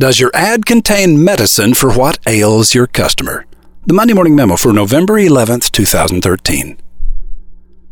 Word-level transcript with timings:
Does 0.00 0.18
your 0.18 0.30
ad 0.32 0.64
contain 0.64 1.22
medicine 1.22 1.74
for 1.74 1.92
what 1.92 2.18
ails 2.26 2.74
your 2.74 2.86
customer? 2.86 3.44
The 3.84 3.92
Monday 3.92 4.14
Morning 4.14 4.34
Memo 4.34 4.56
for 4.56 4.72
November 4.72 5.18
11th, 5.20 5.70
2013. 5.72 6.78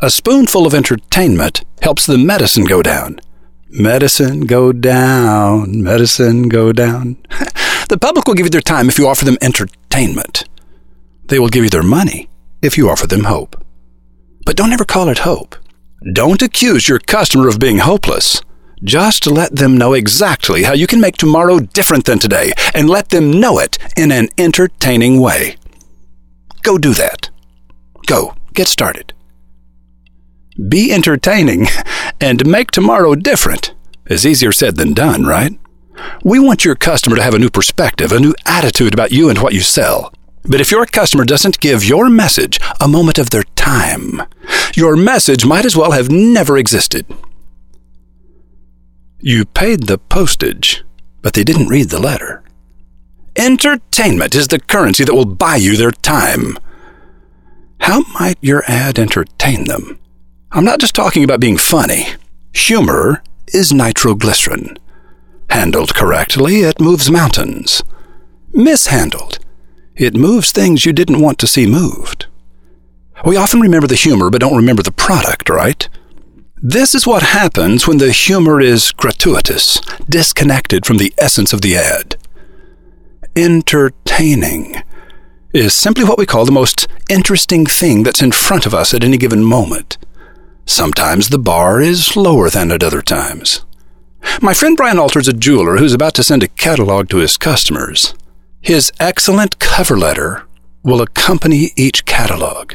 A 0.00 0.08
spoonful 0.08 0.64
of 0.64 0.72
entertainment 0.72 1.62
helps 1.82 2.06
the 2.06 2.16
medicine 2.16 2.64
go 2.64 2.80
down. 2.80 3.20
Medicine 3.68 4.46
go 4.46 4.72
down, 4.72 5.82
medicine 5.82 6.48
go 6.48 6.72
down. 6.72 7.18
the 7.90 7.98
public 8.00 8.26
will 8.26 8.32
give 8.32 8.46
you 8.46 8.50
their 8.50 8.62
time 8.62 8.88
if 8.88 8.96
you 8.96 9.06
offer 9.06 9.26
them 9.26 9.36
entertainment. 9.42 10.44
They 11.26 11.38
will 11.38 11.50
give 11.50 11.64
you 11.64 11.70
their 11.70 11.82
money 11.82 12.30
if 12.62 12.78
you 12.78 12.88
offer 12.88 13.08
them 13.08 13.24
hope. 13.24 13.62
But 14.46 14.56
don't 14.56 14.72
ever 14.72 14.86
call 14.86 15.10
it 15.10 15.18
hope. 15.18 15.54
Don't 16.14 16.40
accuse 16.40 16.88
your 16.88 16.98
customer 16.98 17.46
of 17.46 17.58
being 17.58 17.76
hopeless. 17.76 18.40
Just 18.82 19.26
let 19.26 19.54
them 19.54 19.76
know 19.76 19.92
exactly 19.92 20.62
how 20.62 20.72
you 20.72 20.86
can 20.86 21.00
make 21.00 21.16
tomorrow 21.16 21.58
different 21.58 22.06
than 22.06 22.18
today 22.18 22.52
and 22.74 22.88
let 22.88 23.10
them 23.10 23.30
know 23.30 23.58
it 23.58 23.76
in 23.96 24.10
an 24.10 24.28
entertaining 24.38 25.20
way. 25.20 25.56
Go 26.62 26.78
do 26.78 26.94
that. 26.94 27.28
Go, 28.06 28.34
get 28.54 28.68
started. 28.68 29.12
Be 30.68 30.92
entertaining 30.92 31.66
and 32.20 32.46
make 32.46 32.70
tomorrow 32.70 33.14
different 33.14 33.74
is 34.06 34.26
easier 34.26 34.52
said 34.52 34.76
than 34.76 34.94
done, 34.94 35.24
right? 35.24 35.58
We 36.24 36.38
want 36.38 36.64
your 36.64 36.74
customer 36.74 37.16
to 37.16 37.22
have 37.22 37.34
a 37.34 37.38
new 37.38 37.50
perspective, 37.50 38.12
a 38.12 38.18
new 38.18 38.34
attitude 38.46 38.94
about 38.94 39.12
you 39.12 39.28
and 39.28 39.38
what 39.38 39.52
you 39.52 39.60
sell. 39.60 40.12
But 40.44 40.60
if 40.60 40.70
your 40.70 40.86
customer 40.86 41.24
doesn't 41.24 41.60
give 41.60 41.84
your 41.84 42.08
message 42.08 42.58
a 42.80 42.88
moment 42.88 43.18
of 43.18 43.28
their 43.28 43.44
time, 43.56 44.22
your 44.74 44.96
message 44.96 45.44
might 45.44 45.66
as 45.66 45.76
well 45.76 45.92
have 45.92 46.10
never 46.10 46.56
existed. 46.56 47.06
You 49.22 49.44
paid 49.44 49.82
the 49.82 49.98
postage, 49.98 50.82
but 51.20 51.34
they 51.34 51.44
didn't 51.44 51.68
read 51.68 51.90
the 51.90 52.00
letter. 52.00 52.42
Entertainment 53.36 54.34
is 54.34 54.48
the 54.48 54.58
currency 54.58 55.04
that 55.04 55.14
will 55.14 55.26
buy 55.26 55.56
you 55.56 55.76
their 55.76 55.90
time. 55.90 56.58
How 57.80 58.00
might 58.18 58.38
your 58.40 58.64
ad 58.66 58.98
entertain 58.98 59.64
them? 59.64 59.98
I'm 60.50 60.64
not 60.64 60.80
just 60.80 60.94
talking 60.94 61.22
about 61.22 61.40
being 61.40 61.58
funny. 61.58 62.06
Humor 62.54 63.22
is 63.48 63.74
nitroglycerin. 63.74 64.78
Handled 65.50 65.94
correctly, 65.94 66.60
it 66.60 66.80
moves 66.80 67.10
mountains. 67.10 67.82
Mishandled, 68.52 69.38
it 69.96 70.14
moves 70.14 70.50
things 70.50 70.86
you 70.86 70.94
didn't 70.94 71.20
want 71.20 71.38
to 71.40 71.46
see 71.46 71.66
moved. 71.66 72.26
We 73.24 73.36
often 73.36 73.60
remember 73.60 73.86
the 73.86 73.96
humor 73.96 74.30
but 74.30 74.40
don't 74.40 74.56
remember 74.56 74.82
the 74.82 74.92
product, 74.92 75.50
right? 75.50 75.88
This 76.62 76.94
is 76.94 77.06
what 77.06 77.22
happens 77.22 77.88
when 77.88 77.96
the 77.96 78.12
humor 78.12 78.60
is 78.60 78.92
gratuitous, 78.92 79.80
disconnected 80.10 80.84
from 80.84 80.98
the 80.98 81.14
essence 81.16 81.54
of 81.54 81.62
the 81.62 81.74
ad. 81.74 82.16
Entertaining 83.34 84.82
is 85.54 85.74
simply 85.74 86.04
what 86.04 86.18
we 86.18 86.26
call 86.26 86.44
the 86.44 86.52
most 86.52 86.86
interesting 87.08 87.64
thing 87.64 88.02
that's 88.02 88.20
in 88.20 88.30
front 88.30 88.66
of 88.66 88.74
us 88.74 88.92
at 88.92 89.02
any 89.02 89.16
given 89.16 89.42
moment. 89.42 89.96
Sometimes 90.66 91.30
the 91.30 91.38
bar 91.38 91.80
is 91.80 92.14
lower 92.14 92.50
than 92.50 92.70
at 92.70 92.82
other 92.82 93.00
times. 93.00 93.64
My 94.42 94.52
friend 94.52 94.76
Brian 94.76 94.98
Alter's 94.98 95.28
a 95.28 95.32
jeweler 95.32 95.78
who's 95.78 95.94
about 95.94 96.12
to 96.16 96.22
send 96.22 96.42
a 96.42 96.48
catalog 96.48 97.08
to 97.08 97.18
his 97.18 97.38
customers. 97.38 98.14
His 98.60 98.92
excellent 99.00 99.60
cover 99.60 99.96
letter 99.96 100.46
will 100.82 101.00
accompany 101.00 101.70
each 101.74 102.04
catalog. 102.04 102.74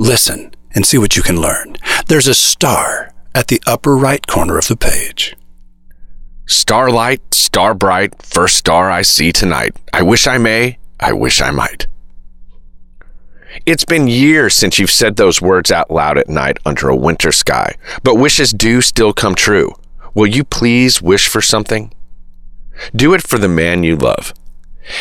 Listen 0.00 0.52
and 0.72 0.84
see 0.84 0.98
what 0.98 1.16
you 1.16 1.22
can 1.22 1.40
learn. 1.40 1.76
There's 2.08 2.26
a 2.26 2.34
star 2.34 3.12
at 3.34 3.48
the 3.48 3.62
upper 3.66 3.96
right 3.96 4.26
corner 4.26 4.58
of 4.58 4.68
the 4.68 4.76
page. 4.76 5.36
Starlight, 6.46 7.32
star 7.32 7.74
bright, 7.74 8.20
first 8.22 8.56
star 8.56 8.90
I 8.90 9.02
see 9.02 9.32
tonight. 9.32 9.76
I 9.92 10.02
wish 10.02 10.26
I 10.26 10.38
may, 10.38 10.78
I 10.98 11.12
wish 11.12 11.40
I 11.40 11.50
might. 11.50 11.86
It's 13.66 13.84
been 13.84 14.06
years 14.06 14.54
since 14.54 14.78
you've 14.78 14.90
said 14.90 15.16
those 15.16 15.40
words 15.40 15.70
out 15.70 15.90
loud 15.90 16.18
at 16.18 16.28
night 16.28 16.58
under 16.64 16.88
a 16.88 16.96
winter 16.96 17.32
sky, 17.32 17.76
but 18.02 18.14
wishes 18.14 18.52
do 18.52 18.80
still 18.80 19.12
come 19.12 19.34
true. 19.34 19.72
Will 20.14 20.26
you 20.26 20.44
please 20.44 21.02
wish 21.02 21.28
for 21.28 21.40
something? 21.40 21.92
Do 22.94 23.14
it 23.14 23.22
for 23.22 23.38
the 23.38 23.48
man 23.48 23.82
you 23.82 23.96
love. 23.96 24.32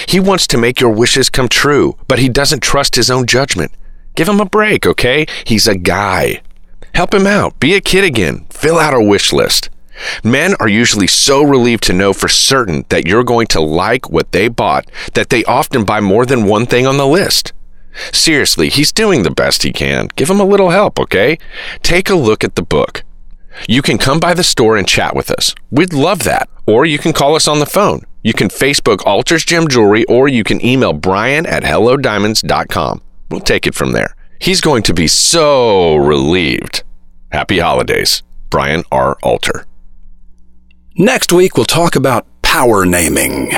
He 0.08 0.20
wants 0.20 0.46
to 0.48 0.58
make 0.58 0.80
your 0.80 0.92
wishes 0.92 1.30
come 1.30 1.48
true, 1.48 1.98
but 2.08 2.20
he 2.20 2.30
doesn't 2.30 2.62
trust 2.62 2.96
his 2.96 3.10
own 3.10 3.26
judgment. 3.26 3.72
Give 4.16 4.28
him 4.28 4.40
a 4.40 4.46
break, 4.46 4.86
okay? 4.86 5.26
He's 5.46 5.68
a 5.68 5.76
guy. 5.78 6.42
Help 7.00 7.14
him 7.14 7.28
out. 7.28 7.58
Be 7.62 7.76
a 7.76 7.80
kid 7.80 8.04
again. 8.04 8.46
Fill 8.50 8.78
out 8.78 8.94
a 8.94 9.02
wish 9.02 9.32
list. 9.32 9.70
Men 10.22 10.54
are 10.60 10.68
usually 10.68 11.08
so 11.08 11.42
relieved 11.42 11.84
to 11.84 11.94
know 11.94 12.12
for 12.12 12.28
certain 12.28 12.84
that 12.90 13.08
you're 13.08 13.24
going 13.24 13.48
to 13.56 13.62
like 13.62 14.10
what 14.10 14.34
they 14.34 14.50
bought 14.50 14.86
that 15.14 15.30
they 15.30 15.46
often 15.46 15.86
buy 15.86 16.02
more 16.02 16.26
than 16.26 16.44
one 16.44 16.66
thing 16.66 16.86
on 16.86 16.98
the 16.98 17.08
list. 17.08 17.54
Seriously, 18.12 18.68
he's 18.68 18.92
doing 18.92 19.24
the 19.24 19.32
best 19.32 19.64
he 19.64 19.72
can. 19.72 20.10
Give 20.18 20.30
him 20.30 20.42
a 20.42 20.52
little 20.52 20.72
help, 20.72 21.00
okay? 21.00 21.38
Take 21.84 22.10
a 22.10 22.16
look 22.16 22.44
at 22.44 22.56
the 22.56 22.64
book. 22.64 23.06
You 23.66 23.82
can 23.82 23.98
come 23.98 24.20
by 24.20 24.34
the 24.34 24.44
store 24.44 24.76
and 24.76 24.86
chat 24.86 25.16
with 25.16 25.32
us. 25.32 25.56
We'd 25.72 25.94
love 25.94 26.24
that. 26.24 26.50
Or 26.68 26.86
you 26.86 26.98
can 26.98 27.14
call 27.14 27.34
us 27.34 27.48
on 27.48 27.60
the 27.60 27.66
phone. 27.66 28.02
You 28.24 28.34
can 28.34 28.50
Facebook 28.50 29.06
Alters 29.06 29.46
Gem 29.46 29.70
Jewelry 29.70 30.04
or 30.10 30.28
you 30.28 30.44
can 30.44 30.66
email 30.66 30.92
Brian 30.92 31.46
at 31.46 31.64
hellodiamonds.com. 31.64 33.02
We'll 33.32 33.40
take 33.40 33.68
it 33.68 33.74
from 33.74 33.94
there. 33.94 34.18
He's 34.42 34.60
going 34.60 34.84
to 34.84 34.94
be 34.94 35.08
so 35.08 35.96
relieved. 35.96 36.84
Happy 37.32 37.60
holidays, 37.60 38.24
Brian 38.50 38.84
R. 38.92 39.18
Alter. 39.22 39.66
Next 40.96 41.32
week, 41.32 41.56
we'll 41.56 41.66
talk 41.66 41.96
about 41.96 42.26
power 42.42 42.86
naming. 42.86 43.52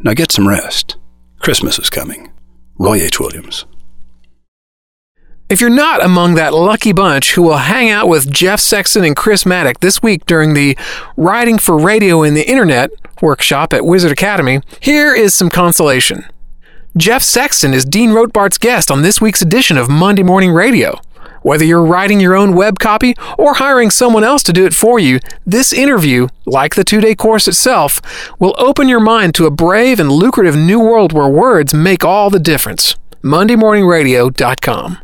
Now 0.00 0.14
get 0.14 0.32
some 0.32 0.48
rest. 0.48 0.96
Christmas 1.38 1.78
is 1.78 1.88
coming. 1.88 2.32
Roy 2.76 3.00
H. 3.00 3.20
Williams. 3.20 3.64
If 5.48 5.60
you're 5.60 5.70
not 5.70 6.02
among 6.02 6.34
that 6.34 6.52
lucky 6.52 6.92
bunch 6.92 7.34
who 7.34 7.42
will 7.42 7.58
hang 7.58 7.90
out 7.90 8.08
with 8.08 8.32
Jeff 8.32 8.58
Sexton 8.58 9.04
and 9.04 9.14
Chris 9.14 9.46
Maddock 9.46 9.78
this 9.80 10.02
week 10.02 10.26
during 10.26 10.54
the 10.54 10.76
Writing 11.16 11.58
for 11.58 11.78
Radio 11.78 12.22
in 12.22 12.34
the 12.34 12.48
Internet 12.50 12.90
workshop 13.22 13.72
at 13.72 13.84
Wizard 13.84 14.10
Academy, 14.10 14.60
here 14.80 15.14
is 15.14 15.34
some 15.34 15.50
consolation. 15.50 16.24
Jeff 16.96 17.22
Sexton 17.22 17.72
is 17.72 17.84
Dean 17.84 18.10
Rotbart's 18.10 18.58
guest 18.58 18.90
on 18.90 19.02
this 19.02 19.20
week's 19.20 19.42
edition 19.42 19.76
of 19.76 19.88
Monday 19.88 20.22
Morning 20.22 20.50
Radio. 20.50 21.00
Whether 21.44 21.66
you're 21.66 21.84
writing 21.84 22.20
your 22.20 22.34
own 22.34 22.54
web 22.54 22.78
copy 22.78 23.14
or 23.36 23.52
hiring 23.52 23.90
someone 23.90 24.24
else 24.24 24.42
to 24.44 24.52
do 24.54 24.64
it 24.64 24.72
for 24.72 24.98
you, 24.98 25.20
this 25.44 25.74
interview, 25.74 26.28
like 26.46 26.74
the 26.74 26.84
two 26.84 27.02
day 27.02 27.14
course 27.14 27.46
itself, 27.46 28.00
will 28.38 28.54
open 28.56 28.88
your 28.88 28.98
mind 28.98 29.34
to 29.34 29.44
a 29.44 29.50
brave 29.50 30.00
and 30.00 30.10
lucrative 30.10 30.56
new 30.56 30.80
world 30.80 31.12
where 31.12 31.28
words 31.28 31.74
make 31.74 32.02
all 32.02 32.30
the 32.30 32.40
difference. 32.40 32.96
MondayMorningRadio.com. 33.22 35.03